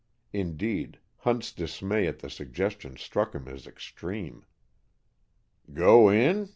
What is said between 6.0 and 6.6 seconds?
in?